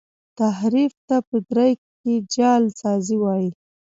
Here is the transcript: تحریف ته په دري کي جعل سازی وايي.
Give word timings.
تحریف 0.39 0.93
ته 1.07 1.17
په 1.27 1.35
دري 1.49 1.71
کي 2.01 2.13
جعل 2.33 2.63
سازی 2.81 3.15
وايي. 3.23 3.49